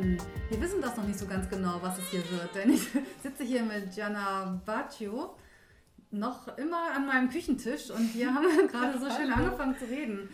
[0.00, 0.16] Von
[0.48, 2.88] Wir wissen das noch nicht so ganz genau, was es hier wird, denn ich
[3.22, 5.36] sitze hier mit Gianna Baccio
[6.10, 10.30] noch immer an meinem Küchentisch und wir haben gerade so schön angefangen zu reden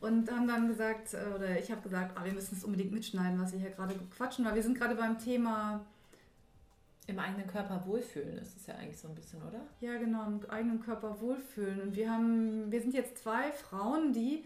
[0.00, 3.40] und haben dann gesagt, äh, oder ich habe gesagt, ah, wir müssen es unbedingt mitschneiden,
[3.40, 5.84] was wir hier gerade quatschen, weil wir sind gerade beim Thema
[7.08, 9.62] im eigenen Körper wohlfühlen ist es ja eigentlich so ein bisschen, oder?
[9.80, 11.80] Ja, genau, im eigenen Körper wohlfühlen.
[11.80, 14.44] Und wir haben, wir sind jetzt zwei Frauen, die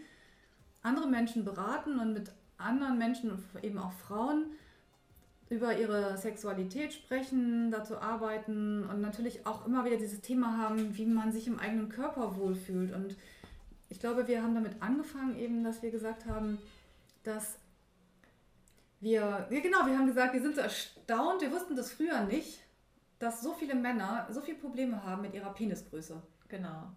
[0.81, 4.45] andere Menschen beraten und mit anderen Menschen eben auch Frauen
[5.53, 11.05] über ihre Sexualität sprechen, dazu arbeiten und natürlich auch immer wieder dieses Thema haben, wie
[11.05, 12.91] man sich im eigenen Körper wohlfühlt.
[12.91, 13.15] Und
[13.89, 16.57] ich glaube, wir haben damit angefangen, eben, dass wir gesagt haben,
[17.23, 17.59] dass
[18.99, 22.59] wir, ja genau, wir haben gesagt, wir sind so erstaunt, wir wussten das früher nicht,
[23.19, 26.21] dass so viele Männer so viele Probleme haben mit ihrer Penisgröße.
[26.47, 26.91] Genau.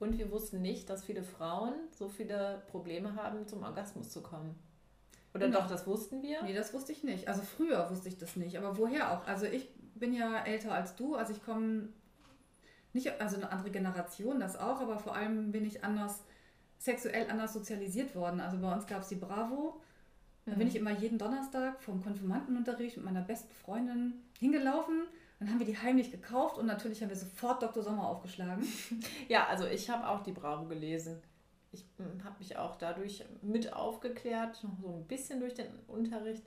[0.00, 4.58] Und wir wussten nicht, dass viele Frauen so viele Probleme haben, zum Orgasmus zu kommen.
[5.34, 5.60] Oder genau.
[5.60, 6.42] doch, das wussten wir?
[6.42, 7.28] Nee, das wusste ich nicht.
[7.28, 8.58] Also früher wusste ich das nicht.
[8.58, 9.26] Aber woher auch?
[9.26, 11.88] Also ich bin ja älter als du, also ich komme
[12.92, 16.20] nicht, also eine andere Generation, das auch, aber vor allem bin ich anders,
[16.78, 18.40] sexuell anders sozialisiert worden.
[18.40, 19.80] Also bei uns gab es die Bravo
[20.44, 25.04] da bin ich immer jeden Donnerstag vom Konfirmandenunterricht mit meiner besten Freundin hingelaufen.
[25.38, 27.82] Dann haben wir die heimlich gekauft und natürlich haben wir sofort Dr.
[27.82, 28.64] Sommer aufgeschlagen.
[29.28, 31.20] Ja, also ich habe auch die Bravo gelesen.
[31.72, 36.44] Ich hm, habe mich auch dadurch mit aufgeklärt, noch so ein bisschen durch den Unterricht.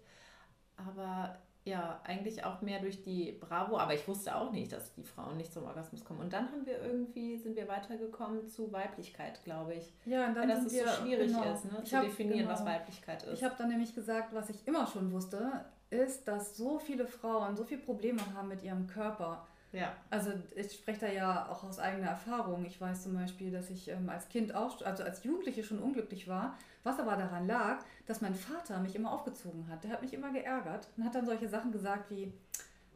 [0.77, 5.03] Aber ja, eigentlich auch mehr durch die Bravo, aber ich wusste auch nicht, dass die
[5.03, 6.19] Frauen nicht zum Orgasmus kommen.
[6.19, 9.91] Und dann haben wir irgendwie, sind wir weitergekommen zu Weiblichkeit, glaube ich.
[10.05, 12.51] Ja, und dann Weil das wir, so schwierig genau, ist, ne, zu hab, definieren, genau,
[12.51, 13.33] was Weiblichkeit ist.
[13.33, 17.55] Ich habe dann nämlich gesagt, was ich immer schon wusste, ist, dass so viele Frauen
[17.55, 19.93] so viele Probleme haben mit ihrem Körper ja.
[20.09, 22.65] Also ich spreche da ja auch aus eigener Erfahrung.
[22.65, 26.27] Ich weiß zum Beispiel, dass ich ähm, als Kind auch, also als Jugendliche schon unglücklich
[26.27, 29.83] war, was aber daran lag, dass mein Vater mich immer aufgezogen hat.
[29.83, 32.31] Der hat mich immer geärgert und hat dann solche Sachen gesagt wie,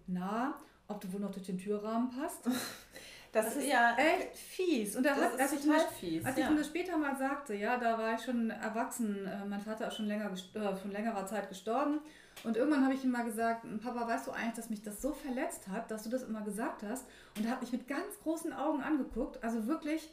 [0.08, 0.56] na,
[0.88, 2.48] ob du wohl noch durch den Türrahmen passt.
[3.32, 4.96] Das, das ist, ja echt fies.
[4.96, 6.46] Und er hat, als, ich, mir, fies, als ja.
[6.46, 9.88] ich mir das später mal sagte, ja, da war ich schon erwachsen, äh, mein Vater
[9.88, 12.00] ist schon, länger, äh, schon längerer Zeit gestorben
[12.44, 15.14] und irgendwann habe ich ihm mal gesagt, Papa, weißt du eigentlich, dass mich das so
[15.14, 17.06] verletzt hat, dass du das immer gesagt hast?
[17.38, 20.10] Und er hat mich mit ganz großen Augen angeguckt, also wirklich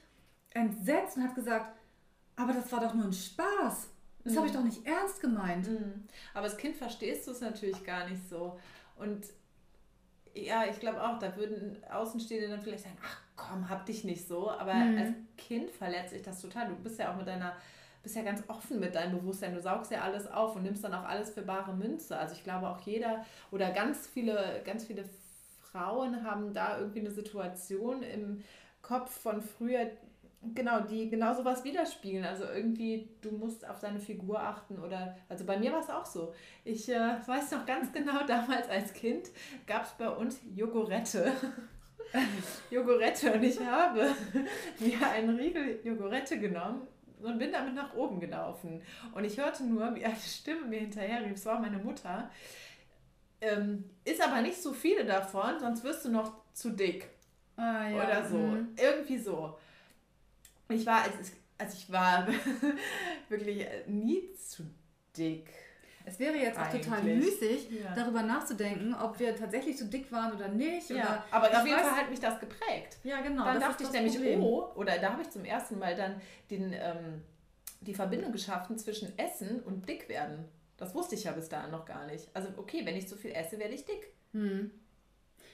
[0.50, 1.72] entsetzt und hat gesagt,
[2.34, 3.88] aber das war doch nur ein Spaß.
[4.24, 4.36] Das mhm.
[4.36, 5.68] habe ich doch nicht ernst gemeint.
[5.68, 6.04] Mhm.
[6.34, 8.58] Aber als Kind verstehst du es natürlich gar nicht so.
[8.96, 9.24] Und
[10.36, 14.26] ja, ich glaube auch, da würden Außenstehende dann vielleicht sagen, ach komm, hab dich nicht
[14.26, 14.50] so.
[14.50, 14.98] Aber mhm.
[14.98, 16.68] als Kind verletzt sich das total.
[16.68, 17.56] Du bist ja auch mit deiner
[18.06, 19.52] bist ja ganz offen mit deinem Bewusstsein.
[19.52, 22.16] Du saugst ja alles auf und nimmst dann auch alles für bare Münze.
[22.16, 25.04] Also ich glaube auch jeder oder ganz viele, ganz viele
[25.60, 28.44] Frauen haben da irgendwie eine Situation im
[28.80, 29.90] Kopf von früher,
[30.54, 32.24] genau, die genau sowas widerspiegeln.
[32.24, 36.06] Also irgendwie, du musst auf deine Figur achten oder, also bei mir war es auch
[36.06, 36.34] so.
[36.64, 39.30] Ich äh, weiß noch ganz genau, damals als Kind
[39.66, 41.32] gab es bei uns Jogurette.
[42.70, 44.14] Jogurette und ich habe
[44.78, 46.86] mir einen Riegel Jogurette genommen
[47.20, 48.82] und bin damit nach oben gelaufen.
[49.12, 52.30] Und ich hörte nur, wie eine Stimme mir hinterher rief, es war meine Mutter.
[53.40, 57.10] Ähm, ist aber nicht so viele davon, sonst wirst du noch zu dick.
[57.56, 57.96] Ah, ja.
[57.96, 58.36] Oder so.
[58.36, 58.68] Mhm.
[58.76, 59.58] Irgendwie so.
[60.68, 61.16] Ich war, also,
[61.58, 62.26] also ich war
[63.28, 64.64] wirklich nie zu
[65.16, 65.48] dick.
[66.08, 67.92] Es wäre jetzt auch total müßig, ja.
[67.92, 70.88] darüber nachzudenken, ob wir tatsächlich zu dick waren oder nicht.
[70.88, 72.98] Ja, oder aber auf jeden Fall hat mich das geprägt.
[73.02, 73.44] Ja, genau.
[73.44, 74.40] Dann dachte ich nämlich, Problem.
[74.40, 77.22] oh, oder da habe ich zum ersten Mal dann den, ähm,
[77.80, 80.44] die Verbindung geschaffen zwischen Essen und dick werden.
[80.76, 82.28] Das wusste ich ja bis dahin noch gar nicht.
[82.34, 84.12] Also okay, wenn ich zu viel esse, werde ich dick.
[84.32, 84.70] Hm.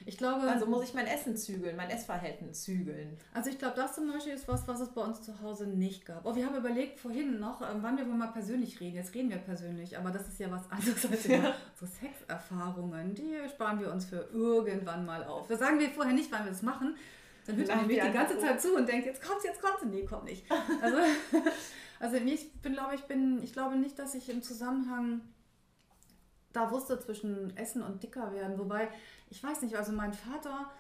[0.07, 0.43] Ich glaube.
[0.43, 3.17] Also muss ich mein Essen zügeln, mein Essverhalten zügeln.
[3.35, 6.07] Also ich glaube, das zum Beispiel ist was, was es bei uns zu Hause nicht
[6.07, 6.25] gab.
[6.27, 8.97] Oh, wir haben überlegt vorhin noch, ähm, wann wir wohl mal persönlich reden.
[8.97, 11.55] Jetzt reden wir persönlich, aber das ist ja was anderes als ja.
[11.81, 13.15] unsere Sexerfahrungen.
[13.15, 15.47] Die sparen wir uns für irgendwann mal auf.
[15.47, 16.97] Das sagen wir vorher nicht, wann wir das machen.
[17.47, 19.85] Dann hört man die ganze Zeit zu und denkt, jetzt kommt's, jetzt kommt's.
[19.85, 20.45] Nee, kommt nicht.
[20.81, 20.99] Also,
[22.01, 25.23] also ich bin, glaube ich, bin, ich glaube nicht, dass ich im Zusammenhang
[26.53, 28.59] da wusste zwischen Essen und dicker werden.
[28.59, 28.89] Wobei
[29.31, 30.71] ich weiß nicht, also mein Vater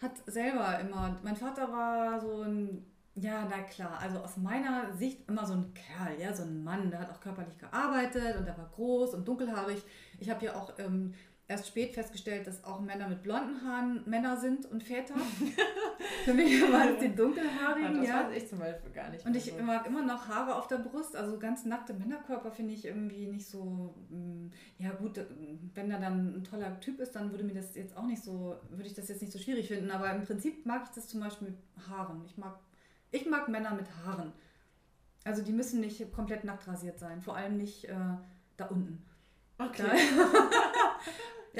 [0.00, 5.28] hat selber immer, mein Vater war so ein, ja, na klar, also aus meiner Sicht
[5.28, 8.56] immer so ein Kerl, ja, so ein Mann, der hat auch körperlich gearbeitet und der
[8.56, 9.82] war groß und dunkelhaarig.
[10.18, 11.12] Ich habe ja auch ähm,
[11.50, 15.14] erst spät festgestellt, dass auch Männer mit blonden Haaren Männer sind und Väter.
[16.24, 17.96] Für mich waren es die dunkelhaarigen.
[17.96, 18.28] Ja, das ja.
[18.28, 19.26] weiß ich zum Beispiel gar nicht.
[19.26, 19.62] Und ich so.
[19.62, 21.16] mag immer noch Haare auf der Brust.
[21.16, 23.96] Also ganz nackte Männerkörper finde ich irgendwie nicht so.
[24.10, 25.20] Mm, ja, gut,
[25.74, 28.56] wenn er dann ein toller Typ ist, dann würde mir das jetzt auch nicht so,
[28.70, 29.90] würde ich das jetzt nicht so schwierig finden.
[29.90, 31.58] Aber im Prinzip mag ich das zum Beispiel mit
[31.88, 32.24] Haaren.
[32.26, 32.60] Ich mag,
[33.10, 34.32] ich mag Männer mit Haaren.
[35.24, 37.20] Also die müssen nicht komplett nackt rasiert sein.
[37.20, 37.86] Vor allem nicht.
[37.86, 37.94] Äh,
[38.56, 39.02] da unten.
[39.58, 39.82] Okay.
[39.82, 39.92] Da,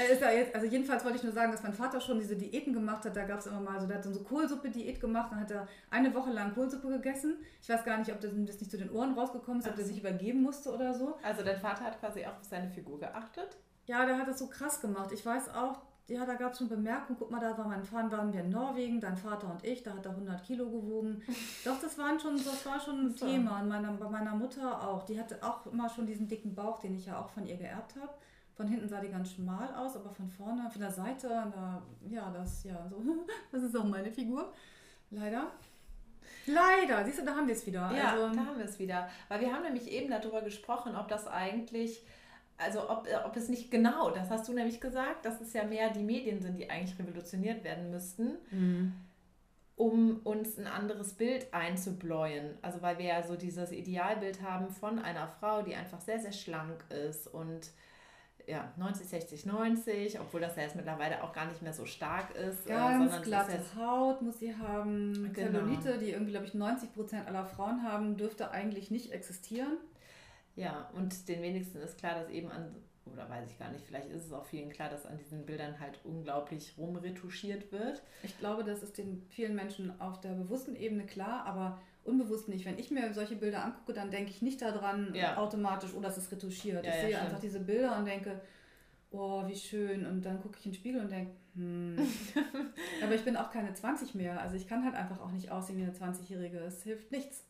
[0.00, 2.36] ja, ist ja jetzt, also jedenfalls wollte ich nur sagen, dass mein Vater schon diese
[2.36, 3.16] Diäten gemacht hat.
[3.16, 6.14] Da gab es immer mal so, der hat so Kohlsuppe-Diät gemacht, dann hat er eine
[6.14, 7.36] Woche lang Kohlsuppe gegessen.
[7.62, 9.84] Ich weiß gar nicht, ob das, das nicht zu den Ohren rausgekommen ist, ob der
[9.84, 11.16] sich übergeben musste oder so.
[11.22, 13.56] Also dein Vater hat quasi auch auf seine Figur geachtet?
[13.86, 15.10] Ja, der hat das so krass gemacht.
[15.12, 15.80] Ich weiß auch,
[16.10, 18.50] ja, da gab es schon Bemerkungen, guck mal, da war mein Vater, waren wir in
[18.50, 21.22] Norwegen, dein Vater und ich, da hat er 100 Kilo gewogen.
[21.64, 23.26] Doch, das, waren schon, das war schon ein so.
[23.26, 23.60] Thema.
[23.60, 25.04] Und meiner, bei meiner Mutter auch.
[25.04, 27.94] Die hatte auch immer schon diesen dicken Bauch, den ich ja auch von ihr geerbt
[28.00, 28.12] habe.
[28.60, 32.30] Von hinten sah die ganz schmal aus, aber von vorne, von der Seite, da, ja,
[32.30, 33.02] das, ja, so,
[33.52, 34.52] das ist auch meine Figur.
[35.10, 35.50] Leider.
[36.44, 37.90] Leider, siehst du, da haben wir es wieder.
[37.96, 39.08] Ja, also, da haben wir es wieder.
[39.28, 42.04] Weil wir haben nämlich eben darüber gesprochen, ob das eigentlich
[42.58, 45.64] also ob, äh, ob es nicht genau, das hast du nämlich gesagt, dass es ja
[45.64, 48.92] mehr die Medien sind, die eigentlich revolutioniert werden müssten, mhm.
[49.76, 52.58] um uns ein anderes Bild einzubläuen.
[52.60, 56.32] Also weil wir ja so dieses Idealbild haben von einer Frau, die einfach sehr, sehr
[56.32, 57.70] schlank ist und
[58.46, 62.34] ja, 90, 60, 90, obwohl das ja jetzt mittlerweile auch gar nicht mehr so stark
[62.36, 62.66] ist.
[62.66, 65.30] Äh, Ganz äh, glatte ist Haut muss sie haben.
[65.32, 65.58] Genau.
[65.58, 69.78] Zellulite, die irgendwie, glaube ich, 90 Prozent aller Frauen haben, dürfte eigentlich nicht existieren.
[70.56, 72.74] Ja, und den wenigsten ist klar, dass eben an,
[73.06, 75.80] oder weiß ich gar nicht, vielleicht ist es auch vielen klar, dass an diesen Bildern
[75.80, 78.02] halt unglaublich rumretuschiert wird.
[78.22, 82.64] Ich glaube, das ist den vielen Menschen auf der bewussten Ebene klar, aber unbewusst nicht.
[82.64, 85.36] Wenn ich mir solche Bilder angucke, dann denke ich nicht daran ja.
[85.36, 86.84] automatisch, oh, das ist retuschiert.
[86.84, 87.24] Ja, ich ja, sehe stimmt.
[87.24, 88.40] einfach diese Bilder und denke,
[89.10, 90.06] oh, wie schön.
[90.06, 91.96] Und dann gucke ich in den Spiegel und denke, hm.
[93.02, 94.40] aber ich bin auch keine 20 mehr.
[94.40, 96.58] Also ich kann halt einfach auch nicht aussehen wie eine 20-Jährige.
[96.58, 97.44] Es hilft nichts.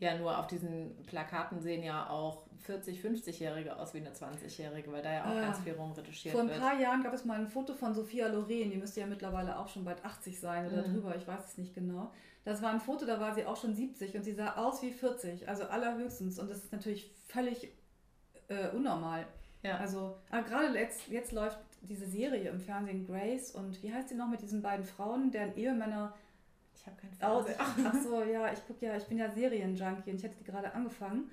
[0.00, 5.02] Ja, nur auf diesen Plakaten sehen ja auch 40-, 50-Jährige aus wie eine 20-Jährige, weil
[5.02, 6.46] da ja auch ah, ganz viel rumretuschiert wird.
[6.46, 9.06] Vor ein paar Jahren gab es mal ein Foto von Sophia Loren, die müsste ja
[9.06, 10.94] mittlerweile auch schon bald 80 sein oder mhm.
[10.94, 12.12] drüber, ich weiß es nicht genau.
[12.44, 14.90] Das war ein Foto, da war sie auch schon 70 und sie sah aus wie
[14.90, 16.38] 40, also allerhöchstens.
[16.38, 17.72] Und das ist natürlich völlig
[18.48, 19.26] äh, unnormal.
[19.62, 19.78] Ja.
[19.78, 24.14] Also, aber gerade jetzt, jetzt läuft diese Serie im Fernsehen Grace und wie heißt sie
[24.14, 26.14] noch mit diesen beiden Frauen, deren Ehemänner
[26.86, 27.56] habe keinen Fernseher.
[27.58, 30.44] Ach, ach so, ja, ich gucke ja, ich bin ja Serienjunkie und ich hätte die
[30.44, 31.30] gerade angefangen.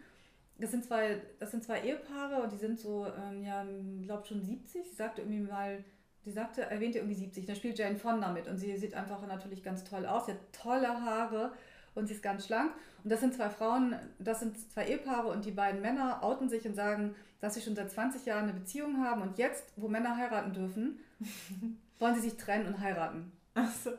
[0.57, 3.65] Das sind zwei, das sind zwei Ehepaare und die sind so, ähm, ja,
[4.03, 4.89] glaube schon 70.
[4.89, 5.83] Sie sagte irgendwie mal,
[6.23, 7.45] die sagte, erwähnte irgendwie 70.
[7.45, 10.25] Da spielt Jane Fonda mit und sie sieht einfach natürlich ganz toll aus.
[10.25, 11.51] Sie hat tolle Haare
[11.93, 12.71] und sie ist ganz schlank.
[13.03, 16.65] Und das sind zwei Frauen, das sind zwei Ehepaare und die beiden Männer outen sich
[16.65, 20.17] und sagen, dass sie schon seit 20 Jahren eine Beziehung haben und jetzt, wo Männer
[20.17, 20.99] heiraten dürfen,
[21.99, 23.31] wollen sie sich trennen und heiraten.
[23.53, 23.91] Ach so.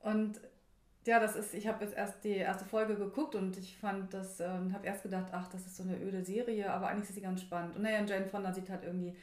[0.00, 0.40] Und
[1.06, 4.40] ja, das ist, ich habe jetzt erst die erste Folge geguckt und ich fand das,
[4.40, 7.20] ähm, habe erst gedacht, ach, das ist so eine öde Serie, aber eigentlich ist sie
[7.20, 7.76] ganz spannend.
[7.76, 9.14] Und naja, Jane Fonda sieht halt irgendwie,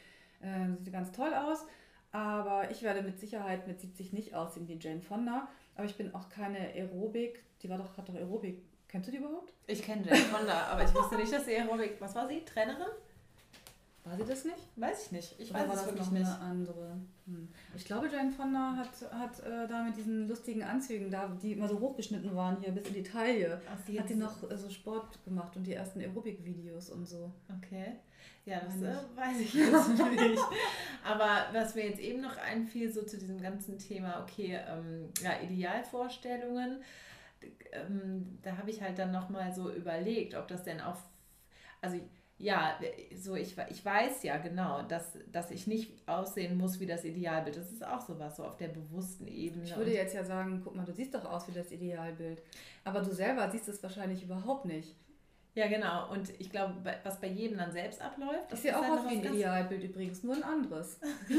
[0.42, 1.66] äh, sieht ganz toll aus,
[2.12, 6.14] aber ich werde mit Sicherheit mit 70 nicht aussehen wie Jane Fonda, aber ich bin
[6.14, 9.54] auch keine Aerobik, die war doch, hat doch Aerobik, kennst du die überhaupt?
[9.68, 12.92] Ich kenne Jane Fonda, aber ich wusste nicht, dass sie Aerobik, was war sie, Trainerin?
[14.04, 14.58] War sie das nicht?
[14.78, 15.36] Weiß ich nicht.
[15.40, 16.28] Ich Oder weiß war es das wirklich noch nicht.
[16.28, 16.98] eine andere.
[17.28, 17.48] Hm.
[17.76, 21.68] Ich glaube, Jane Fonda hat, hat äh, da mit diesen lustigen Anzügen, da, die immer
[21.68, 24.70] so hochgeschnitten waren hier bis in die Taille, Ach, sie hat sie noch äh, so
[24.70, 27.32] Sport gemacht und die ersten Aerobic-Videos und so.
[27.60, 27.94] Okay.
[28.46, 30.44] Ja, das äh, weiß ich jetzt nicht.
[31.04, 35.40] Aber was mir jetzt eben noch einfiel, so zu diesem ganzen Thema, okay, ähm, ja,
[35.42, 36.82] Idealvorstellungen,
[37.72, 40.98] ähm, da habe ich halt dann nochmal so überlegt, ob das denn auch,
[41.82, 41.98] also
[42.42, 42.80] ja,
[43.16, 47.56] so ich, ich weiß ja genau, dass, dass ich nicht aussehen muss wie das Idealbild.
[47.56, 49.64] Das ist auch sowas, so auf der bewussten Ebene.
[49.64, 52.42] Ich würde jetzt ja sagen, guck mal, du siehst doch aus wie das Idealbild.
[52.84, 54.96] Aber du selber siehst es wahrscheinlich überhaupt nicht.
[55.54, 56.10] Ja, genau.
[56.12, 58.52] Und ich glaube, was bei jedem dann selbst abläuft.
[58.54, 61.00] Ich sehe auch halt aus wie ein Idealbild übrigens, nur ein anderes.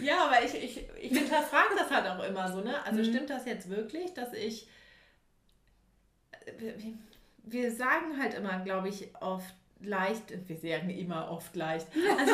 [0.00, 2.84] ja, aber ich, ich, ich hinterfrage das halt auch immer so, ne?
[2.84, 3.04] Also mhm.
[3.04, 4.66] stimmt das jetzt wirklich, dass ich
[7.44, 11.86] wir sagen halt immer, glaube ich, oft leicht, wir sagen immer oft leicht,
[12.18, 12.32] also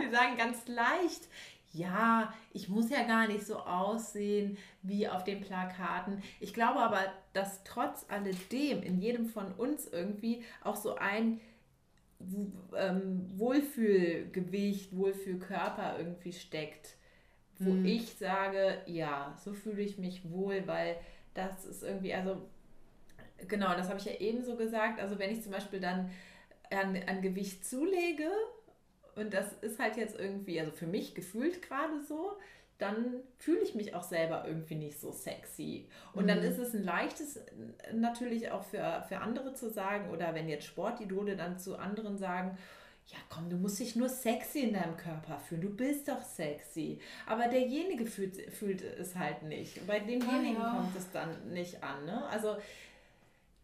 [0.00, 1.28] wir sagen ganz leicht,
[1.72, 6.22] ja, ich muss ja gar nicht so aussehen wie auf den Plakaten.
[6.40, 7.00] Ich glaube aber,
[7.34, 11.38] dass trotz alledem in jedem von uns irgendwie auch so ein
[12.74, 16.96] ähm, Wohlfühlgewicht, Wohlfühlkörper irgendwie steckt,
[17.58, 17.84] wo mhm.
[17.84, 20.96] ich sage, ja, so fühle ich mich wohl, weil
[21.34, 22.48] das ist irgendwie, also
[23.48, 25.00] genau, das habe ich ja ebenso gesagt.
[25.00, 26.10] Also wenn ich zum Beispiel dann
[26.70, 28.30] an, an Gewicht zulege,
[29.14, 32.36] und das ist halt jetzt irgendwie, also für mich gefühlt gerade so,
[32.78, 35.88] dann fühle ich mich auch selber irgendwie nicht so sexy.
[36.12, 36.28] Und mhm.
[36.28, 37.40] dann ist es ein leichtes
[37.94, 42.58] natürlich auch für, für andere zu sagen, oder wenn jetzt Sportidole dann zu anderen sagen,
[43.06, 47.00] ja komm, du musst dich nur sexy in deinem Körper fühlen, du bist doch sexy.
[47.26, 49.86] Aber derjenige fühlt, fühlt es halt nicht.
[49.86, 50.80] Bei demjenigen ah, ja.
[50.80, 52.04] kommt es dann nicht an.
[52.04, 52.26] Ne?
[52.28, 52.56] Also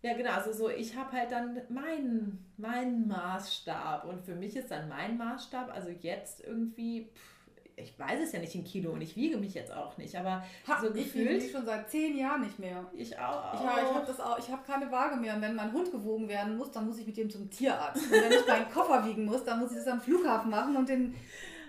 [0.03, 0.33] Ja, genau.
[0.33, 4.05] Also so, ich habe halt dann meinen, meinen Maßstab.
[4.05, 7.33] Und für mich ist dann mein Maßstab, also jetzt irgendwie, pff,
[7.77, 10.45] ich weiß es ja nicht in Kilo und ich wiege mich jetzt auch nicht, aber
[10.69, 11.43] ha, so ich gefühlt.
[11.43, 12.85] Ich schon seit zehn Jahren nicht mehr.
[12.93, 13.55] Ich auch.
[13.55, 14.39] Ich, ich habe das auch.
[14.39, 15.35] Ich habe keine Waage mehr.
[15.35, 18.05] Und wenn mein Hund gewogen werden muss, dann muss ich mit dem zum Tierarzt.
[18.05, 20.89] Und wenn ich meinen Koffer wiegen muss, dann muss ich das am Flughafen machen und
[20.89, 21.15] den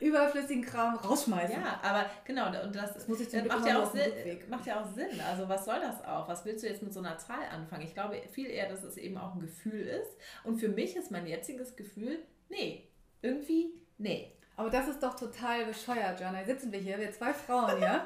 [0.04, 1.56] überflüssigen Kram rausschmeißen.
[1.56, 4.12] Ja, aber genau, und das, das muss ich das macht, ja auch Sinn,
[4.50, 5.20] macht ja auch Sinn.
[5.30, 6.28] Also was soll das auch?
[6.28, 7.84] Was willst du jetzt mit so einer Zahl anfangen?
[7.84, 10.12] Ich glaube viel eher, dass es eben auch ein Gefühl ist.
[10.44, 12.20] Und für mich ist mein jetziges Gefühl,
[12.50, 12.88] nee,
[13.22, 14.34] irgendwie, nee.
[14.56, 16.44] Aber das ist doch total bescheuert, Jana.
[16.44, 18.06] Sitzen wir hier, wir zwei Frauen, ja.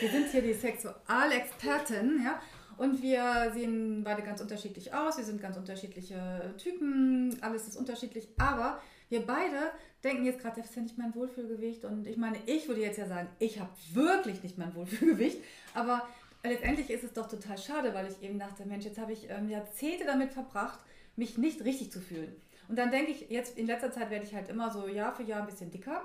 [0.00, 2.40] Wir sind hier die Sexualexperten, ja.
[2.76, 5.18] Und wir sehen beide ganz unterschiedlich aus.
[5.18, 7.36] Wir sind ganz unterschiedliche Typen.
[7.40, 8.28] Alles ist unterschiedlich.
[8.38, 9.72] Aber wir beide
[10.04, 11.84] denken jetzt gerade, das ist ja nicht mein Wohlfühlgewicht.
[11.84, 15.38] Und ich meine, ich würde jetzt ja sagen, ich habe wirklich nicht mein Wohlfühlgewicht.
[15.74, 16.06] Aber
[16.42, 19.48] letztendlich ist es doch total schade, weil ich eben dachte, Mensch, jetzt habe ich ähm,
[19.48, 20.78] Jahrzehnte damit verbracht,
[21.16, 22.34] mich nicht richtig zu fühlen.
[22.68, 25.22] Und dann denke ich, jetzt in letzter Zeit werde ich halt immer so Jahr für
[25.22, 26.02] Jahr ein bisschen dicker.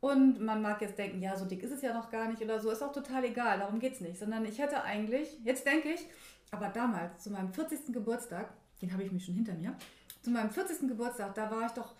[0.00, 2.60] Und man mag jetzt denken, ja, so dick ist es ja noch gar nicht oder
[2.60, 4.18] so, ist auch total egal, darum geht es nicht.
[4.18, 6.06] Sondern ich hätte eigentlich, jetzt denke ich,
[6.50, 7.92] aber damals, zu meinem 40.
[7.92, 9.74] Geburtstag, den habe ich mich schon hinter mir,
[10.20, 10.88] zu meinem 40.
[10.88, 11.94] Geburtstag, da war ich doch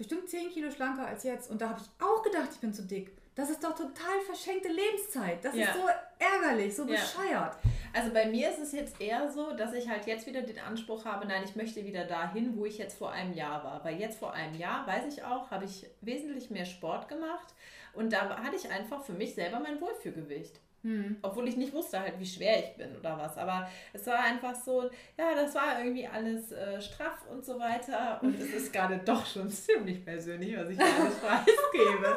[0.00, 1.50] bestimmt 10 Kilo schlanker als jetzt.
[1.50, 3.12] Und da habe ich auch gedacht, ich bin zu dick.
[3.34, 5.44] Das ist doch total verschenkte Lebenszeit.
[5.44, 5.66] Das ja.
[5.66, 5.86] ist so
[6.18, 6.92] ärgerlich, so ja.
[6.92, 7.58] bescheuert.
[7.92, 11.04] Also bei mir ist es jetzt eher so, dass ich halt jetzt wieder den Anspruch
[11.04, 13.84] habe, nein, ich möchte wieder dahin, wo ich jetzt vor einem Jahr war.
[13.84, 17.54] Weil jetzt vor einem Jahr, weiß ich auch, habe ich wesentlich mehr Sport gemacht
[17.92, 20.60] und da hatte ich einfach für mich selber mein Wohlfühlgewicht.
[20.82, 21.16] Hm.
[21.20, 23.36] Obwohl ich nicht wusste halt, wie schwer ich bin oder was.
[23.36, 24.84] Aber es war einfach so,
[25.18, 28.18] ja, das war irgendwie alles äh, straff und so weiter.
[28.22, 32.16] Und es ist gerade doch schon ziemlich persönlich, was ich da alles preisgebe.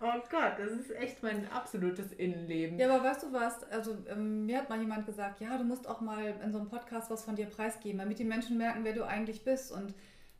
[0.00, 2.78] oh Gott, das ist echt mein absolutes Innenleben.
[2.78, 3.64] Ja, aber weißt du was?
[3.70, 6.68] Also ähm, mir hat mal jemand gesagt, ja, du musst auch mal in so einem
[6.68, 9.72] Podcast was von dir preisgeben, damit die Menschen merken, wer du eigentlich bist.
[9.72, 9.94] Und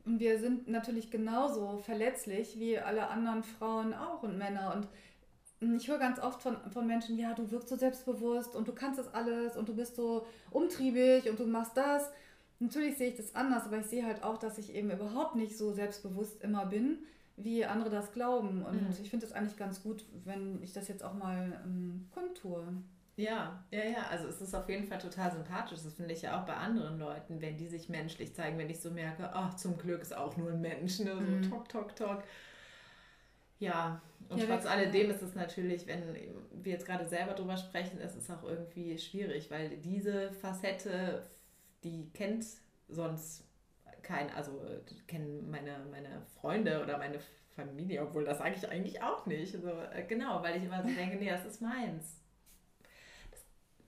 [0.07, 4.73] und wir sind natürlich genauso verletzlich wie alle anderen Frauen auch und Männer.
[4.75, 4.88] Und
[5.60, 8.98] ich höre ganz oft von, von Menschen, ja, du wirkst so selbstbewusst und du kannst
[8.98, 12.10] das alles und du bist so umtriebig und du machst das.
[12.58, 15.56] Natürlich sehe ich das anders, aber ich sehe halt auch, dass ich eben überhaupt nicht
[15.56, 16.98] so selbstbewusst immer bin,
[17.36, 18.62] wie andere das glauben.
[18.62, 18.96] Und mhm.
[19.02, 22.66] ich finde es eigentlich ganz gut, wenn ich das jetzt auch mal ähm, kundtue.
[23.16, 24.06] Ja, ja, ja.
[24.10, 25.80] Also es ist auf jeden Fall total sympathisch.
[25.82, 28.80] Das finde ich ja auch bei anderen Leuten, wenn die sich menschlich zeigen, wenn ich
[28.80, 31.14] so merke, ach, zum Glück ist auch nur ein Mensch, ne?
[31.14, 31.42] So mhm.
[31.42, 32.22] tok, tok, tok.
[33.60, 37.98] Ja, und ja, trotz alledem ist es natürlich, wenn wir jetzt gerade selber drüber sprechen,
[37.98, 41.26] ist es auch irgendwie schwierig, weil diese Facette,
[41.84, 42.46] die kennt
[42.88, 43.44] sonst
[44.02, 44.60] kein, also
[45.06, 47.18] kennen meine, meine Freunde oder meine
[47.54, 49.54] Familie, obwohl das sage ich eigentlich auch nicht.
[49.54, 49.72] Also,
[50.08, 52.20] genau, weil ich immer so denke, nee, das ist meins.
[53.30, 53.44] Das,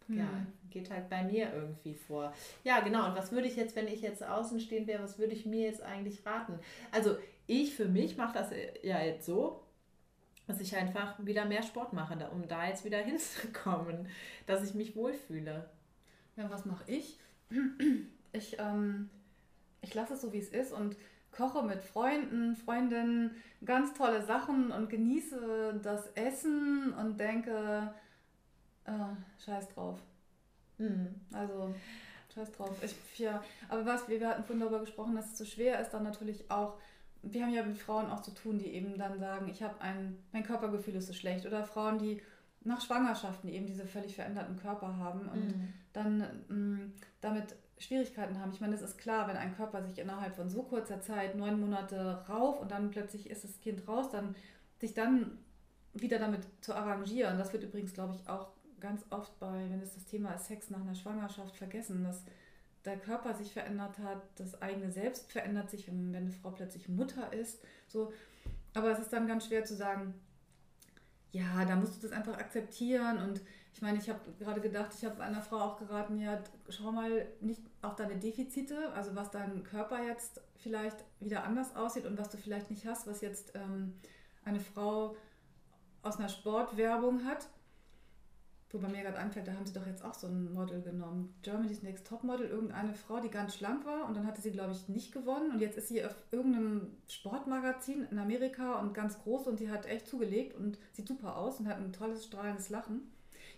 [0.08, 0.18] hm.
[0.18, 2.34] Ja, geht halt bei mir irgendwie vor.
[2.64, 3.08] Ja, genau.
[3.08, 5.66] Und was würde ich jetzt, wenn ich jetzt außen stehen wäre, was würde ich mir
[5.66, 6.58] jetzt eigentlich raten?
[6.90, 7.16] Also
[7.60, 8.50] ich für mich mache das
[8.82, 9.62] ja jetzt so,
[10.46, 14.08] dass ich einfach wieder mehr Sport mache, um da jetzt wieder hinzukommen,
[14.46, 15.68] dass ich mich wohlfühle.
[16.36, 17.18] Ja, was mache ich?
[18.34, 19.10] Ich, ähm,
[19.82, 20.96] ich lasse es so, wie es ist und
[21.32, 23.32] koche mit Freunden, Freundinnen
[23.62, 27.92] ganz tolle Sachen und genieße das Essen und denke,
[28.86, 30.00] äh, scheiß drauf.
[30.78, 31.14] Mhm.
[31.30, 31.74] Also,
[32.34, 32.74] scheiß drauf.
[32.82, 35.90] Ich, ja, aber was, wir, wir hatten vorhin darüber gesprochen, dass es so schwer ist,
[35.90, 36.78] dann natürlich auch
[37.22, 40.18] wir haben ja mit Frauen auch zu tun, die eben dann sagen, ich habe ein,
[40.32, 41.46] mein Körpergefühl ist so schlecht.
[41.46, 42.20] Oder Frauen, die
[42.64, 45.68] nach Schwangerschaften eben diese völlig veränderten Körper haben und mhm.
[45.92, 48.52] dann mh, mm, damit Schwierigkeiten haben.
[48.52, 51.60] Ich meine, es ist klar, wenn ein Körper sich innerhalb von so kurzer Zeit, neun
[51.60, 54.36] Monate rauf und dann plötzlich ist das Kind raus, dann
[54.78, 55.38] sich dann
[55.92, 57.38] wieder damit zu arrangieren.
[57.38, 58.48] Das wird übrigens, glaube ich, auch
[58.80, 62.24] ganz oft bei, wenn es das Thema ist, Sex nach einer Schwangerschaft vergessen, dass
[62.84, 66.88] der Körper sich verändert hat, das eigene Selbst verändert sich, wenn, wenn eine Frau plötzlich
[66.88, 67.62] Mutter ist.
[67.88, 68.12] So.
[68.74, 70.14] Aber es ist dann ganz schwer zu sagen,
[71.30, 73.18] ja, da musst du das einfach akzeptieren.
[73.18, 73.40] Und
[73.72, 77.26] ich meine, ich habe gerade gedacht, ich habe einer Frau auch geraten, ja, schau mal
[77.40, 82.30] nicht auf deine Defizite, also was dein Körper jetzt vielleicht wieder anders aussieht und was
[82.30, 83.94] du vielleicht nicht hast, was jetzt ähm,
[84.44, 85.16] eine Frau
[86.02, 87.48] aus einer Sportwerbung hat
[88.72, 91.34] Wobei mir gerade einfällt, da haben sie doch jetzt auch so ein Model genommen.
[91.42, 94.72] Germany's Next Top Model, irgendeine Frau, die ganz schlank war und dann hatte sie, glaube
[94.72, 95.50] ich, nicht gewonnen.
[95.50, 99.84] Und jetzt ist sie auf irgendeinem Sportmagazin in Amerika und ganz groß und sie hat
[99.84, 103.02] echt zugelegt und sieht super aus und hat ein tolles, strahlendes Lachen.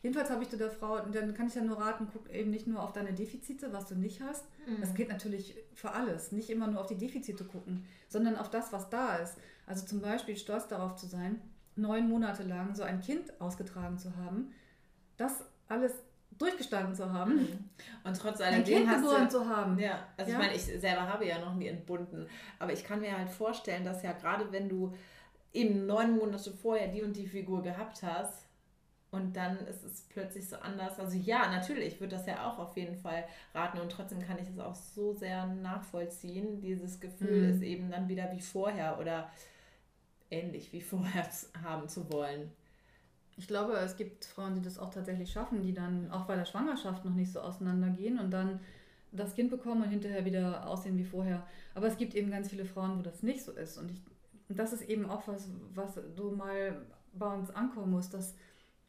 [0.02, 2.50] Jedenfalls habe ich zu der Frau, und dann kann ich ja nur raten, guck eben
[2.50, 4.44] nicht nur auf deine Defizite, was du nicht hast.
[4.66, 4.80] Mhm.
[4.80, 6.33] Das geht natürlich für alles.
[6.33, 9.37] Nicht immer nur auf die Defizite gucken, sondern auf das, was da ist.
[9.66, 11.40] Also zum Beispiel stolz darauf zu sein,
[11.76, 14.52] neun Monate lang so ein Kind ausgetragen zu haben
[15.16, 15.92] das alles
[16.38, 17.37] durchgestanden zu haben.
[17.37, 17.71] Mhm.
[18.02, 19.78] Und trotz alledem hast du, zu haben.
[19.78, 20.38] Ja, also ja?
[20.38, 22.26] ich meine, ich selber habe ja noch nie entbunden,
[22.59, 24.92] aber ich kann mir halt vorstellen, dass ja gerade wenn du
[25.52, 28.44] eben neun Monate vorher die und die Figur gehabt hast
[29.14, 30.99] und dann ist es plötzlich so anders.
[30.99, 34.49] Also ja, natürlich würde das ja auch auf jeden Fall raten und trotzdem kann ich
[34.49, 36.61] es auch so sehr nachvollziehen.
[36.61, 37.54] Dieses Gefühl mhm.
[37.54, 39.30] ist eben dann wieder wie vorher oder
[40.30, 41.28] ähnlich wie vorher
[41.62, 42.50] haben zu wollen.
[43.37, 46.45] Ich glaube, es gibt Frauen, die das auch tatsächlich schaffen, die dann auch bei der
[46.45, 48.61] Schwangerschaft noch nicht so auseinandergehen und dann
[49.12, 51.47] das Kind bekommen und hinterher wieder aussehen wie vorher.
[51.75, 53.79] Aber es gibt eben ganz viele Frauen, wo das nicht so ist.
[53.79, 54.03] Und ich,
[54.49, 58.14] das ist eben auch was, was du mal bei uns ankommen musst.
[58.14, 58.35] Das,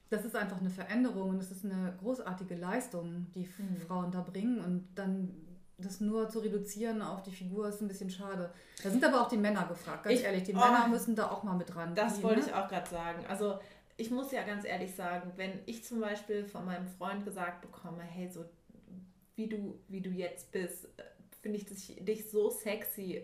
[0.09, 3.77] das ist einfach eine Veränderung und es ist eine großartige Leistung, die mhm.
[3.87, 4.59] Frauen da bringen.
[4.59, 5.31] Und dann
[5.77, 8.51] das nur zu reduzieren auf die Figur ist ein bisschen schade.
[8.81, 10.43] Da sind aber auch die Männer gefragt, ganz ich, ehrlich.
[10.43, 11.93] Die oh, Männer müssen da auch mal mit ran.
[11.95, 12.45] Das wollte ne?
[12.47, 13.25] ich auch gerade sagen.
[13.27, 13.59] Also
[13.97, 18.03] ich muss ja ganz ehrlich sagen, wenn ich zum Beispiel von meinem Freund gesagt bekomme,
[18.03, 18.45] hey, so
[19.35, 20.87] wie du, wie du jetzt bist,
[21.41, 23.21] finde ich dich, so sexy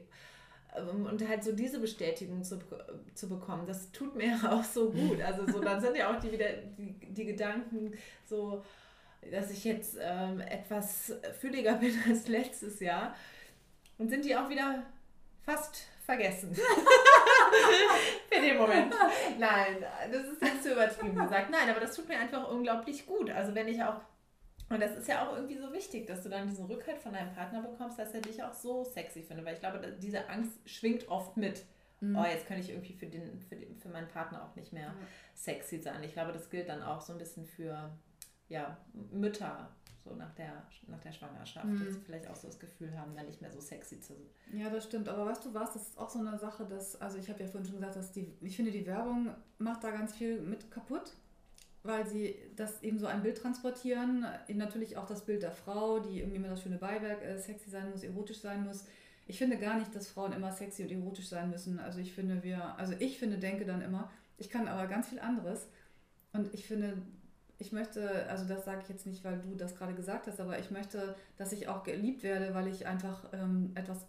[0.76, 2.60] ähm, und halt so diese Bestätigung zu,
[3.16, 5.22] zu bekommen, das tut mir auch so gut.
[5.22, 7.94] Also so, dann sind ja auch die wieder die, die Gedanken
[8.26, 8.64] so,
[9.30, 13.16] dass ich jetzt ähm, etwas fülliger bin als letztes Jahr.
[13.98, 14.84] Und sind die auch wieder
[15.44, 16.56] fast vergessen.
[18.42, 18.94] Für den Moment.
[19.40, 21.50] Nein, das ist nicht zu übertrieben gesagt.
[21.50, 23.30] Nein, aber das tut mir einfach unglaublich gut.
[23.30, 24.02] Also wenn ich auch,
[24.70, 27.34] und das ist ja auch irgendwie so wichtig, dass du dann diesen Rückhalt von deinem
[27.34, 29.46] Partner bekommst, dass er dich auch so sexy findet.
[29.46, 31.66] Weil ich glaube, diese Angst schwingt oft mit.
[32.00, 32.16] Mhm.
[32.16, 34.90] Oh, jetzt könnte ich irgendwie für, den, für, den, für meinen Partner auch nicht mehr
[34.90, 35.08] mhm.
[35.36, 36.04] sexy sein.
[36.04, 37.92] Ich glaube, das gilt dann auch so ein bisschen für
[38.50, 38.78] ja,
[39.12, 39.70] Mütter
[40.04, 41.80] so nach der, nach der Schwangerschaft, mhm.
[41.80, 44.60] dass sie vielleicht auch so das Gefühl haben, dann nicht mehr so sexy zu sein.
[44.60, 45.08] Ja, das stimmt.
[45.10, 47.48] Aber weißt du was, das ist auch so eine Sache, dass, also ich habe ja
[47.48, 51.14] vorhin schon gesagt, dass die, ich finde, die Werbung macht da ganz viel mit kaputt,
[51.84, 54.26] weil sie das eben so ein Bild transportieren.
[54.54, 57.90] Natürlich auch das Bild der Frau, die irgendwie immer das schöne Beiwerk äh, sexy sein
[57.92, 58.86] muss, erotisch sein muss.
[59.28, 61.80] Ich finde gar nicht, dass Frauen immer sexy und erotisch sein müssen.
[61.80, 65.20] Also ich finde, wir, also ich finde, denke dann immer, ich kann aber ganz viel
[65.20, 65.68] anderes.
[66.34, 66.98] Und ich finde,
[67.62, 70.58] ich möchte, also das sage ich jetzt nicht, weil du das gerade gesagt hast, aber
[70.58, 74.00] ich möchte, dass ich auch geliebt werde, weil ich einfach ähm, etwas,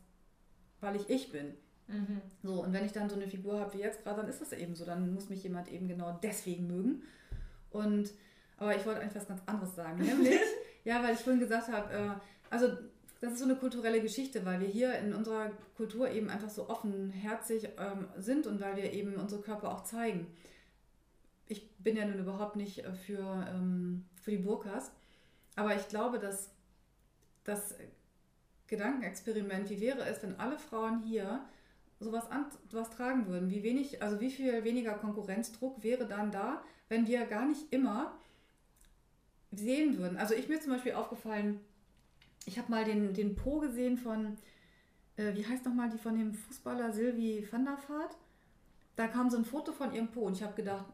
[0.81, 1.53] weil ich ich bin.
[1.87, 2.23] Mhm.
[2.43, 4.53] So, und wenn ich dann so eine Figur habe wie jetzt gerade, dann ist das
[4.53, 4.87] eben so.
[4.87, 7.03] Dann muss mich jemand eben genau deswegen mögen.
[7.71, 8.11] Und,
[8.57, 9.99] aber ich wollte eigentlich was ganz anderes sagen.
[10.03, 10.41] Nämlich,
[10.85, 12.11] ja, weil ich vorhin gesagt habe, äh,
[12.49, 12.69] also
[13.21, 16.71] das ist so eine kulturelle Geschichte, weil wir hier in unserer Kultur eben einfach so
[16.71, 20.27] offenherzig ähm, sind und weil wir eben unsere Körper auch zeigen
[21.83, 24.93] bin ja nun überhaupt nicht äh, für, ähm, für die Burkas,
[25.57, 26.51] aber ich glaube, dass
[27.45, 27.75] das
[28.67, 31.45] Gedankenexperiment, wie wäre es, wenn alle Frauen hier
[32.01, 33.51] sowas, an, sowas tragen würden?
[33.51, 38.17] Wie wenig, also wie viel weniger Konkurrenzdruck wäre dann da, wenn wir gar nicht immer
[39.51, 40.17] sehen würden?
[40.17, 41.61] Also ich mir zum Beispiel aufgefallen,
[42.47, 44.37] ich habe mal den, den Po gesehen von,
[45.17, 48.17] äh, wie heißt nochmal die von dem Fußballer Sylvie van der Vaart?
[48.97, 50.87] Da kam so ein Foto von ihrem Po und ich habe gedacht,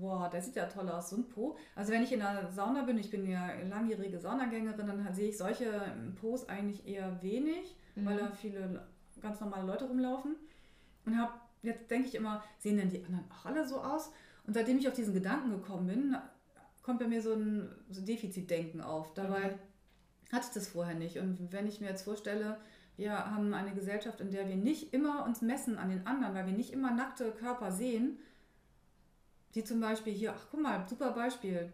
[0.00, 1.56] wow, der sieht ja toll aus, so ein Po.
[1.74, 5.38] Also wenn ich in der Sauna bin, ich bin ja langjährige Saunagängerin, dann sehe ich
[5.38, 8.06] solche Pos eigentlich eher wenig, mhm.
[8.06, 8.86] weil da viele
[9.20, 10.36] ganz normale Leute rumlaufen.
[11.04, 11.32] Und habe
[11.62, 14.12] jetzt denke ich immer, sehen denn die anderen auch alle so aus?
[14.46, 16.16] Und seitdem ich auf diesen Gedanken gekommen bin,
[16.82, 19.12] kommt bei mir so ein so Defizitdenken auf.
[19.14, 20.32] Dabei mhm.
[20.32, 21.18] hatte ich das vorher nicht.
[21.18, 22.58] Und wenn ich mir jetzt vorstelle,
[22.96, 26.46] wir haben eine Gesellschaft, in der wir nicht immer uns messen an den anderen, weil
[26.46, 28.18] wir nicht immer nackte Körper sehen,
[29.56, 31.72] die zum Beispiel hier, ach guck mal, super Beispiel.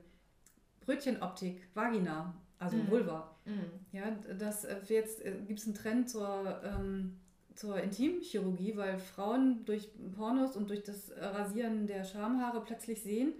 [0.87, 2.91] Brötchenoptik, Vagina, also mhm.
[2.91, 3.37] Vulva.
[3.45, 3.71] Mhm.
[3.93, 7.19] Ja, das äh, jetzt äh, gibt es einen Trend zur, ähm,
[7.55, 13.35] zur Intimchirurgie, weil Frauen durch Pornos und durch das Rasieren der Schamhaare plötzlich sehen,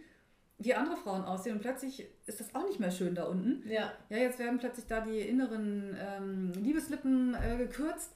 [0.59, 3.69] wie andere Frauen aussehen und plötzlich ist das auch nicht mehr schön da unten.
[3.69, 3.93] Ja.
[4.11, 8.15] Ja, jetzt werden plötzlich da die inneren ähm, Liebeslippen äh, gekürzt,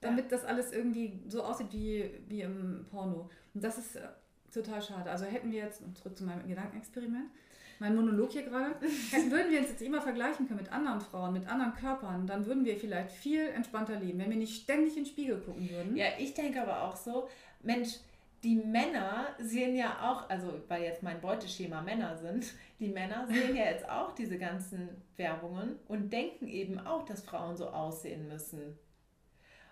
[0.00, 0.30] damit ja.
[0.30, 3.30] das alles irgendwie so aussieht wie, wie im Porno.
[3.52, 4.08] Und das ist äh,
[4.56, 5.10] total schade.
[5.10, 7.30] Also hätten wir jetzt, zurück zu meinem Gedankenexperiment,
[7.78, 11.46] mein Monolog hier gerade, würden wir uns jetzt immer vergleichen können mit anderen Frauen, mit
[11.46, 15.10] anderen Körpern, dann würden wir vielleicht viel entspannter leben, wenn wir nicht ständig in den
[15.10, 15.94] Spiegel gucken würden.
[15.94, 17.28] Ja, ich denke aber auch so,
[17.62, 17.98] Mensch,
[18.42, 22.46] die Männer sehen ja auch, also weil jetzt mein Beuteschema Männer sind,
[22.78, 27.56] die Männer sehen ja jetzt auch diese ganzen Werbungen und denken eben auch, dass Frauen
[27.56, 28.78] so aussehen müssen.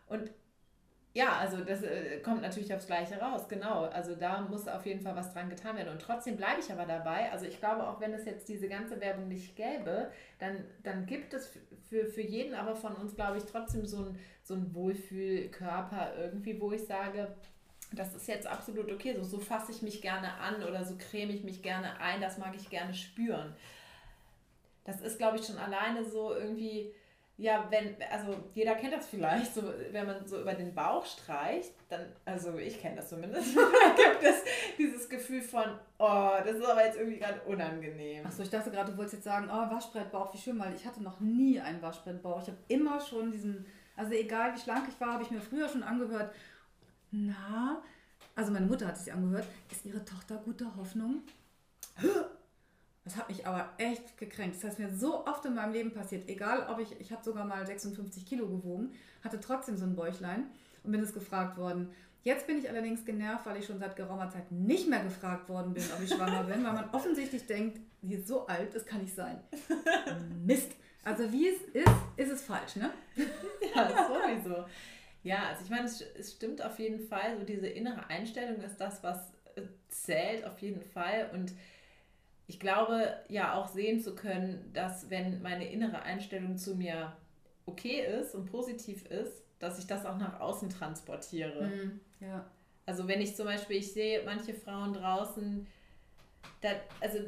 [0.06, 0.30] Und
[1.14, 3.84] ja, also das äh, kommt natürlich aufs Gleiche raus, genau.
[3.84, 5.90] Also da muss auf jeden Fall was dran getan werden.
[5.90, 7.30] Und trotzdem bleibe ich aber dabei.
[7.30, 11.32] Also ich glaube, auch wenn es jetzt diese ganze Werbung nicht gäbe, dann, dann gibt
[11.32, 11.56] es
[11.88, 16.60] für, für jeden aber von uns, glaube ich, trotzdem so ein, so ein Wohlfühlkörper irgendwie,
[16.60, 17.32] wo ich sage,
[17.92, 19.14] das ist jetzt absolut okay.
[19.14, 22.38] So, so fasse ich mich gerne an oder so creme ich mich gerne ein, das
[22.38, 23.54] mag ich gerne spüren.
[24.84, 26.92] Das ist, glaube ich, schon alleine so irgendwie,
[27.36, 31.72] ja, wenn, also jeder kennt das vielleicht, so, wenn man so über den Bauch streicht,
[31.88, 33.54] dann, also ich kenne das zumindest,
[33.96, 34.44] gibt es
[34.78, 35.64] dieses Gefühl von,
[35.98, 38.24] oh, das ist aber jetzt irgendwie gerade unangenehm.
[38.24, 41.02] Achso, ich dachte gerade, du wolltest jetzt sagen, oh, Waschbrettbauch, wie schön, weil ich hatte
[41.02, 42.40] noch nie einen Waschbrettbauch.
[42.42, 43.66] Ich habe immer schon diesen,
[43.96, 46.32] also egal wie schlank ich war, habe ich mir früher schon angehört,
[47.10, 47.82] na,
[48.36, 51.22] also meine Mutter hat sich angehört, ist ihre Tochter guter Hoffnung?
[53.04, 54.56] Das hat mich aber echt gekränkt.
[54.62, 56.28] Das ist mir so oft in meinem Leben passiert.
[56.28, 60.46] Egal, ob ich, ich habe sogar mal 56 Kilo gewogen, hatte trotzdem so ein Bäuchlein
[60.82, 61.90] und bin es gefragt worden.
[62.22, 65.74] Jetzt bin ich allerdings genervt, weil ich schon seit geraumer Zeit nicht mehr gefragt worden
[65.74, 69.02] bin, ob ich schwanger bin, weil man offensichtlich denkt, sie ist so alt, das kann
[69.02, 69.38] nicht sein.
[70.46, 70.72] Mist.
[71.04, 72.90] Also wie es ist, ist es falsch, ne?
[73.74, 74.64] Ja, sowieso.
[75.22, 77.36] Ja, also ich meine, es, es stimmt auf jeden Fall.
[77.38, 79.18] So diese innere Einstellung ist das, was
[79.56, 81.30] äh, zählt auf jeden Fall.
[81.34, 81.52] Und
[82.46, 87.16] ich glaube ja auch sehen zu können, dass wenn meine innere Einstellung zu mir
[87.66, 91.66] okay ist und positiv ist, dass ich das auch nach außen transportiere.
[91.66, 92.44] Mhm, ja.
[92.86, 95.66] Also wenn ich zum Beispiel, ich sehe manche Frauen draußen,
[96.60, 97.18] da, also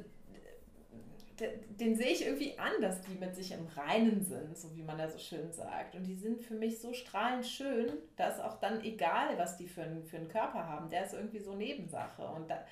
[1.80, 4.96] den sehe ich irgendwie an, dass die mit sich im Reinen sind, so wie man
[4.96, 5.94] da so schön sagt.
[5.94, 9.82] Und die sind für mich so strahlend schön, dass auch dann egal, was die für
[9.82, 12.26] einen, für einen Körper haben, der ist irgendwie so Nebensache.
[12.26, 12.64] Und da,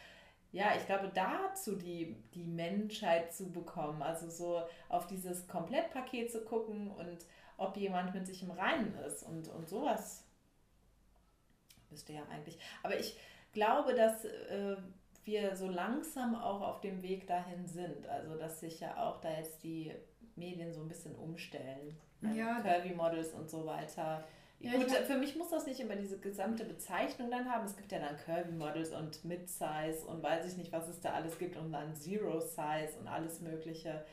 [0.55, 6.45] ja, ich glaube, dazu die, die Menschheit zu bekommen, also so auf dieses Komplettpaket zu
[6.45, 10.25] gucken und ob jemand mit sich im Reinen ist und, und sowas
[11.90, 12.57] müsste ja eigentlich.
[12.85, 13.19] Aber ich
[13.53, 14.77] glaube, dass äh,
[15.25, 18.07] wir so langsam auch auf dem Weg dahin sind.
[18.07, 19.93] Also, dass sich ja auch da jetzt die
[20.37, 21.97] Medien so ein bisschen umstellen.
[22.33, 22.61] Ja.
[22.61, 24.25] Curvy Models und so weiter.
[24.64, 27.66] Ja, Gut, für mich muss das nicht immer diese gesamte Bezeichnung dann haben.
[27.66, 31.12] Es gibt ja dann Curvy Models und Mid-Size und weiß ich nicht, was es da
[31.12, 34.05] alles gibt und dann Zero Size und alles Mögliche.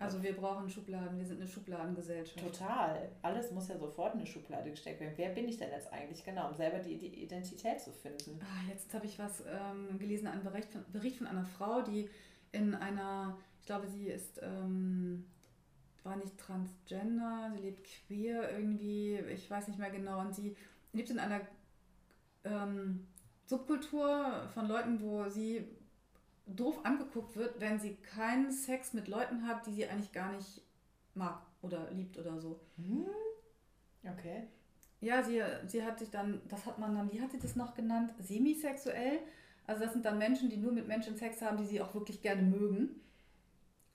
[0.00, 2.38] Also wir brauchen Schubladen, wir sind eine Schubladengesellschaft.
[2.38, 3.10] Total.
[3.20, 5.14] Alles muss ja sofort in eine Schublade gesteckt werden.
[5.16, 8.40] Wer bin ich denn jetzt eigentlich genau, um selber die, die Identität zu finden?
[8.40, 12.08] Ah, jetzt habe ich was ähm, gelesen, einen Bericht von, Bericht von einer Frau, die
[12.52, 15.26] in einer, ich glaube, sie ist, ähm,
[16.08, 20.56] war nicht transgender, sie lebt queer irgendwie, ich weiß nicht mehr genau, und sie
[20.92, 21.40] lebt in einer
[22.44, 23.06] ähm,
[23.46, 25.68] Subkultur von Leuten, wo sie
[26.46, 30.62] doof angeguckt wird, wenn sie keinen Sex mit Leuten hat, die sie eigentlich gar nicht
[31.14, 32.60] mag oder liebt oder so.
[32.76, 33.06] Hm?
[34.04, 34.48] Okay.
[35.00, 37.74] Ja, sie, sie hat sich dann, das hat man dann, wie hat sie das noch
[37.74, 38.12] genannt?
[38.18, 39.20] Semisexuell.
[39.66, 42.22] Also das sind dann Menschen, die nur mit Menschen Sex haben, die sie auch wirklich
[42.22, 43.00] gerne mögen.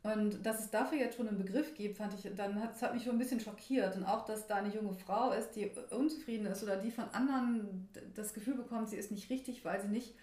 [0.04, 2.94] Und dass es dafür jetzt schon einen Begriff gibt, fand ich, dann hat es hat
[2.94, 3.96] mich schon ein bisschen schockiert.
[3.96, 7.88] Und auch, dass da eine junge Frau ist, die unzufrieden ist oder die von anderen
[8.14, 10.14] das Gefühl bekommt, sie ist nicht richtig, weil sie nicht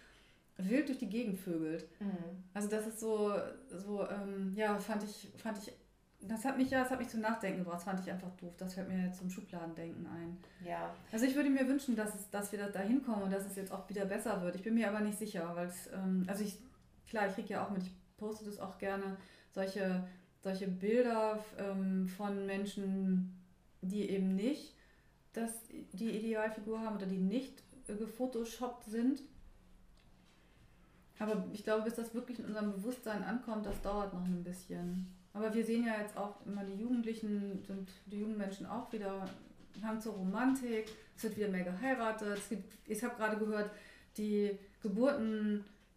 [0.59, 1.89] wild durch die Gegend vögelt.
[1.99, 2.45] Mhm.
[2.53, 3.33] Also das ist so,
[3.71, 5.73] so ähm, ja, fand ich, fand ich,
[6.21, 8.53] das hat mich ja, das hat mich zum Nachdenken gebracht, das fand ich einfach doof.
[8.59, 10.37] Das fällt mir zum Schubladendenken ein.
[10.63, 10.95] Ja.
[11.11, 13.73] Also ich würde mir wünschen, dass, es, dass wir da hinkommen und dass es jetzt
[13.73, 14.57] auch wieder besser wird.
[14.57, 16.59] Ich bin mir aber nicht sicher, weil es, ähm, also ich,
[17.09, 19.17] klar, ich kriege ja auch mit, ich poste das auch gerne,
[19.53, 20.07] solche,
[20.43, 23.37] solche Bilder ähm, von Menschen,
[23.83, 24.75] die eben nicht
[25.33, 25.53] das,
[25.93, 29.23] die Idealfigur haben oder die nicht gefotoshoppt sind
[31.21, 35.07] aber ich glaube, bis das wirklich in unserem Bewusstsein ankommt, das dauert noch ein bisschen.
[35.35, 39.29] Aber wir sehen ja jetzt auch immer, die Jugendlichen sind, die jungen Menschen auch wieder
[39.83, 42.41] Hang zur Romantik, es wird wieder mehr geheiratet.
[42.49, 43.71] Gibt, ich habe gerade gehört,
[44.17, 44.59] die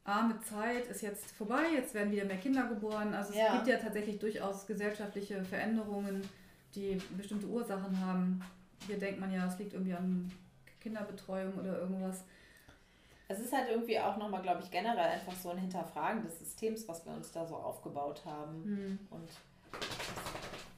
[0.03, 3.13] geburtenarme Zeit ist jetzt vorbei, jetzt werden wieder mehr Kinder geboren.
[3.13, 3.55] Also es ja.
[3.55, 6.21] gibt ja tatsächlich durchaus gesellschaftliche Veränderungen,
[6.75, 8.41] die bestimmte Ursachen haben.
[8.87, 10.31] Hier denkt man ja, es liegt irgendwie an
[10.81, 12.23] Kinderbetreuung oder irgendwas
[13.33, 16.87] es ist halt irgendwie auch nochmal, glaube ich, generell einfach so ein Hinterfragen des Systems,
[16.87, 18.63] was wir uns da so aufgebaut haben.
[18.63, 18.99] Mhm.
[19.09, 19.29] Und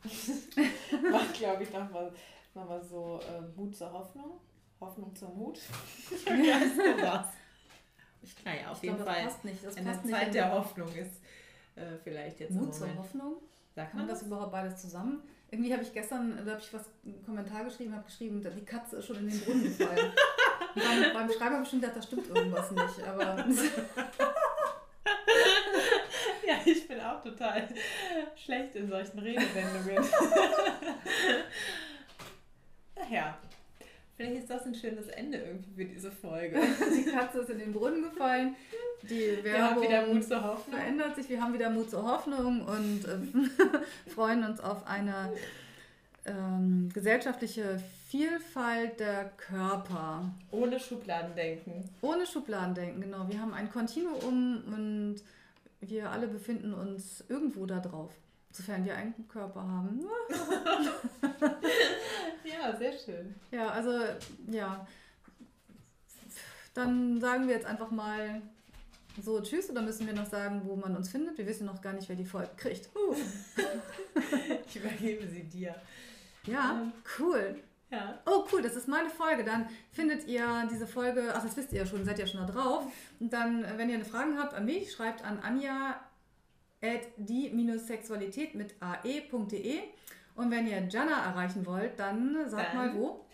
[0.04, 2.12] das macht, glaube ich, nochmal
[2.54, 4.40] noch mal so äh, Mut zur Hoffnung.
[4.80, 5.60] Hoffnung zur Mut.
[6.26, 7.28] ja, sowas.
[8.22, 9.24] Ich, naja, auf ich jeden glaub, Fall.
[9.24, 9.64] Das passt nicht.
[9.64, 11.22] Das passt Zeit der Hoffnung ist
[11.76, 12.54] äh, vielleicht jetzt.
[12.54, 13.36] Mut zur Hoffnung?
[13.76, 15.22] Sagt man das, das überhaupt beides zusammen?
[15.52, 18.98] Irgendwie habe ich gestern, da habe ich was, einen Kommentar geschrieben, habe geschrieben, die Katze
[18.98, 20.14] ist schon in den Brunnen gefallen.
[20.76, 23.24] beim, beim Schreiben habe ich schon gedacht, da stimmt irgendwas nicht, aber.
[26.46, 27.68] ja, ich bin auch total
[28.36, 30.04] schlecht in solchen Redewendungen.
[32.96, 33.38] naja,
[34.16, 36.60] vielleicht ist das ein schönes Ende irgendwie für diese Folge.
[36.98, 38.56] Die Katze ist in den Brunnen gefallen.
[39.04, 40.80] Die Werbung wir haben wieder Mut zur Hoffnung.
[40.80, 41.30] verändert sich.
[41.30, 45.32] Wir haben wieder Mut zur Hoffnung und äh, freuen uns auf eine
[46.26, 50.32] ähm, gesellschaftliche Vielfalt der Körper.
[50.52, 51.90] Ohne Schubladendenken.
[52.02, 53.28] Ohne Schubladendenken, genau.
[53.28, 55.16] Wir haben ein Kontinuum und
[55.82, 58.12] wir alle befinden uns irgendwo da drauf.
[58.56, 60.00] Sofern die einen Körper haben.
[62.46, 63.36] ja, sehr schön.
[63.52, 64.00] Ja, also
[64.48, 64.88] ja.
[66.74, 68.42] Dann sagen wir jetzt einfach mal
[69.22, 71.38] so Tschüss oder müssen wir noch sagen, wo man uns findet?
[71.38, 72.90] Wir wissen noch gar nicht, wer die Folge kriegt.
[72.96, 73.14] Uh.
[74.68, 75.76] ich übergebe sie dir.
[76.46, 77.62] Ja, ähm, cool.
[77.92, 78.22] Ja.
[78.26, 79.44] Oh, cool, das ist meine Folge.
[79.44, 82.54] Dann findet ihr diese Folge, ach, das wisst ihr ja schon, seid ja schon da
[82.54, 82.86] drauf.
[83.20, 86.00] Und dann, wenn ihr eine Frage habt an mich, schreibt an Anja
[87.18, 89.80] die-sexualität mit ae.de.
[90.36, 93.26] Und wenn ihr Jana erreichen wollt, dann sagt dann mal wo.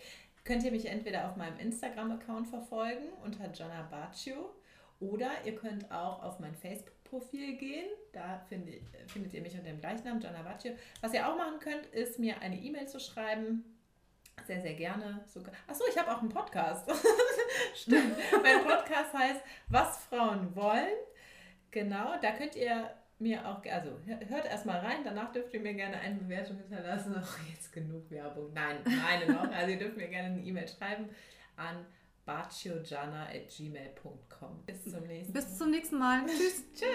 [0.44, 4.52] Könnt ihr mich entweder auf meinem Instagram-Account verfolgen unter Jana Baccio
[4.98, 7.88] oder ihr könnt auch auf mein Facebook-Profil gehen.
[8.12, 10.72] Da findet, findet ihr mich unter dem Gleichnamen, Jana Baccio.
[11.00, 13.64] Was ihr auch machen könnt, ist mir eine E-Mail zu schreiben.
[14.46, 15.24] Sehr, sehr gerne.
[15.26, 15.54] Sogar.
[15.66, 16.90] Achso, ich habe auch einen Podcast.
[17.74, 18.16] Stimmt.
[18.42, 20.96] mein Podcast heißt Was Frauen wollen.
[21.70, 22.90] Genau, da könnt ihr
[23.22, 23.92] mir auch, also
[24.28, 27.14] hört erstmal rein, danach dürft ihr mir gerne eine Bewertung hinterlassen.
[27.16, 28.52] Ach, jetzt genug Werbung.
[28.52, 29.50] Nein, meine noch.
[29.50, 31.08] Also ihr dürft mir gerne eine E-Mail schreiben
[31.56, 31.86] an
[32.26, 34.64] baciojana.gmail.com.
[34.66, 35.40] Bis zum nächsten Mal.
[35.40, 36.26] Bis zum nächsten Mal.
[36.26, 36.64] Tschüss.
[36.74, 36.90] Tschüss.